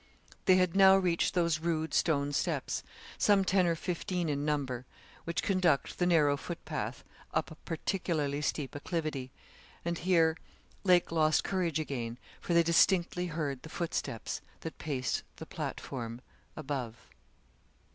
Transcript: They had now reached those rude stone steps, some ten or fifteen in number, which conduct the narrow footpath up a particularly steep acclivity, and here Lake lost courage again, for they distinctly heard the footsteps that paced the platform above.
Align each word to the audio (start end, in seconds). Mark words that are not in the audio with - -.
They 0.45 0.55
had 0.55 0.75
now 0.75 0.97
reached 0.97 1.35
those 1.35 1.59
rude 1.59 1.93
stone 1.93 2.33
steps, 2.33 2.81
some 3.19 3.45
ten 3.45 3.67
or 3.67 3.75
fifteen 3.75 4.29
in 4.29 4.43
number, 4.43 4.87
which 5.25 5.43
conduct 5.43 5.99
the 5.99 6.07
narrow 6.07 6.37
footpath 6.37 7.03
up 7.35 7.51
a 7.51 7.55
particularly 7.55 8.41
steep 8.41 8.73
acclivity, 8.75 9.29
and 9.85 9.99
here 9.99 10.37
Lake 10.83 11.11
lost 11.11 11.43
courage 11.43 11.79
again, 11.79 12.17
for 12.39 12.55
they 12.55 12.63
distinctly 12.63 13.27
heard 13.27 13.61
the 13.61 13.69
footsteps 13.69 14.41
that 14.61 14.79
paced 14.79 15.21
the 15.35 15.45
platform 15.45 16.19
above. 16.57 16.95